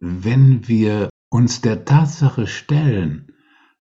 [0.00, 3.32] wenn wir uns der Tatsache stellen,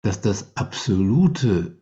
[0.02, 1.80] dass das Absolute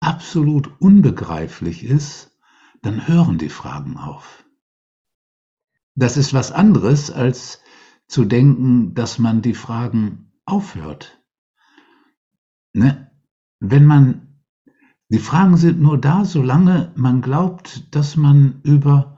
[0.00, 2.36] absolut unbegreiflich ist,
[2.82, 4.44] dann hören die Fragen auf.
[5.94, 7.60] Das ist was anderes, als
[8.06, 11.20] zu denken, dass man die Fragen aufhört.
[12.72, 13.10] Ne?
[13.58, 14.42] Wenn man,
[15.08, 19.15] die Fragen sind nur da, solange man glaubt, dass man über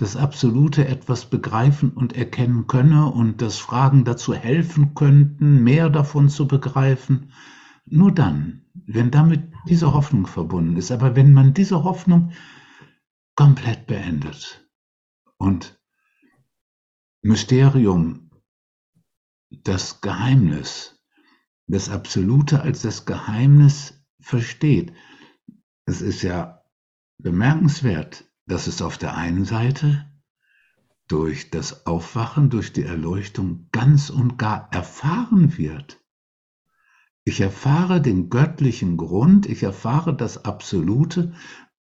[0.00, 6.30] das Absolute etwas begreifen und erkennen könne und dass Fragen dazu helfen könnten, mehr davon
[6.30, 7.32] zu begreifen.
[7.84, 10.90] Nur dann, wenn damit diese Hoffnung verbunden ist.
[10.90, 12.32] Aber wenn man diese Hoffnung
[13.34, 14.66] komplett beendet
[15.36, 15.78] und
[17.20, 18.30] Mysterium,
[19.50, 20.98] das Geheimnis,
[21.66, 24.94] das Absolute als das Geheimnis versteht.
[25.84, 26.62] Es ist ja
[27.18, 30.10] bemerkenswert, dass es auf der einen Seite
[31.06, 36.04] durch das Aufwachen, durch die Erleuchtung ganz und gar erfahren wird.
[37.22, 41.32] Ich erfahre den göttlichen Grund, ich erfahre das Absolute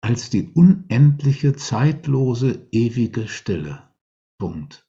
[0.03, 3.89] als die unendliche, zeitlose, ewige Stille.
[4.37, 4.87] Punkt.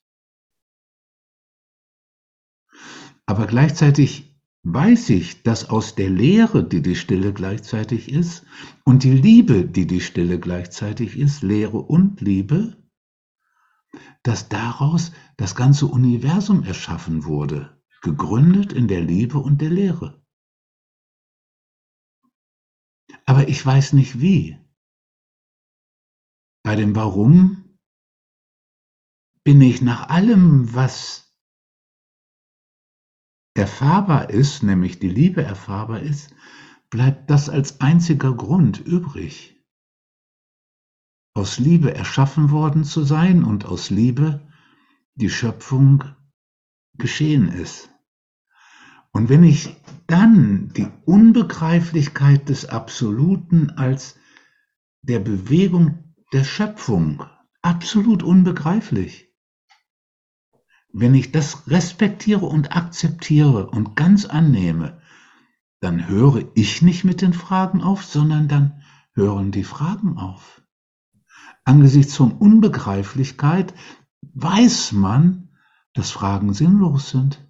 [3.26, 4.29] Aber gleichzeitig
[4.64, 8.46] weiß ich, dass aus der Lehre, die die Stille gleichzeitig ist,
[8.84, 12.78] und die Liebe, die die Stille gleichzeitig ist, Lehre und Liebe,
[14.24, 20.24] dass daraus das ganze Universum erschaffen wurde, gegründet in der Liebe und der Lehre.
[23.26, 24.58] Aber ich weiß nicht wie.
[26.64, 27.78] Bei dem Warum
[29.44, 31.29] bin ich nach allem, was
[33.60, 36.34] erfahrbar ist, nämlich die Liebe erfahrbar ist,
[36.90, 39.62] bleibt das als einziger Grund übrig.
[41.34, 44.48] Aus Liebe erschaffen worden zu sein und aus Liebe
[45.16, 46.06] die Schöpfung
[46.98, 47.90] geschehen ist.
[49.12, 49.76] Und wenn ich
[50.08, 54.18] dann die Unbegreiflichkeit des Absoluten als
[55.02, 57.24] der Bewegung der Schöpfung,
[57.62, 59.29] absolut unbegreiflich,
[60.92, 65.02] wenn ich das respektiere und akzeptiere und ganz annehme,
[65.80, 68.84] dann höre ich nicht mit den Fragen auf, sondern dann
[69.14, 70.62] hören die Fragen auf.
[71.64, 73.74] Angesichts von Unbegreiflichkeit
[74.22, 75.50] weiß man,
[75.94, 77.46] dass Fragen sinnlos sind.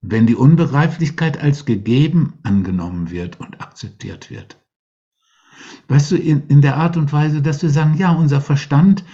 [0.00, 4.61] Wenn die Unbegreiflichkeit als gegeben angenommen wird und akzeptiert wird.
[5.88, 9.04] Weißt du, in, in der Art und Weise, dass wir sagen, ja, unser Verstand,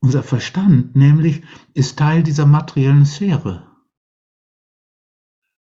[0.00, 1.42] unser Verstand nämlich
[1.74, 3.66] ist Teil dieser materiellen Sphäre.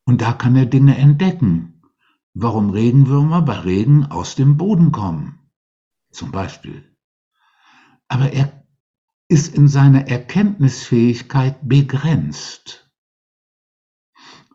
[0.05, 1.83] Und da kann er Dinge entdecken.
[2.35, 5.39] Warum Regenwürmer bei Regen aus dem Boden kommen,
[6.11, 6.97] zum Beispiel.
[8.07, 8.65] Aber er
[9.29, 12.91] ist in seiner Erkenntnisfähigkeit begrenzt.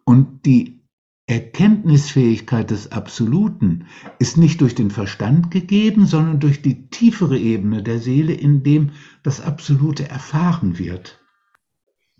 [0.06, 0.83] Und die
[1.26, 3.88] Erkenntnisfähigkeit des Absoluten
[4.20, 8.92] ist nicht durch den Verstand gegeben, sondern durch die tiefere Ebene der Seele, in dem
[9.24, 11.22] das Absolute erfahren wird,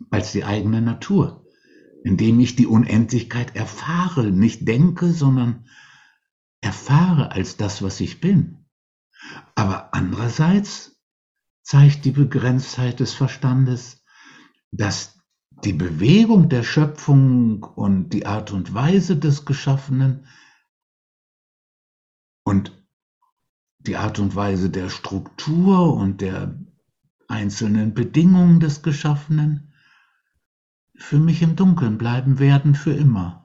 [0.10, 1.46] als die eigene Natur,
[2.06, 5.66] indem ich die Unendlichkeit erfahre, nicht denke, sondern
[6.62, 8.66] erfahre als das, was ich bin.
[9.54, 10.98] Aber andererseits
[11.62, 14.04] zeigt die Begrenztheit des Verstandes,
[14.72, 15.23] dass
[15.64, 20.28] die Bewegung der Schöpfung und die Art und Weise des Geschaffenen
[22.44, 22.72] und
[23.80, 26.58] die Art und Weise der Struktur und der
[27.28, 29.74] einzelnen Bedingungen des Geschaffenen
[30.96, 33.43] für mich im Dunkeln bleiben werden für immer.